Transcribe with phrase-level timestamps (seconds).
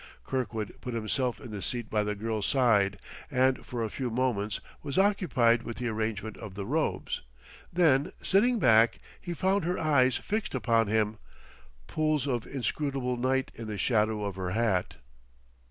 [0.25, 2.97] Kirkwood put himself in the seat by the girl's side
[3.29, 7.21] and for a few moments was occupied with the arrangement of the robes.
[7.71, 11.19] Then, sitting back, he found her eyes fixed upon him,
[11.85, 14.95] pools of inscrutable night in the shadow of her hat.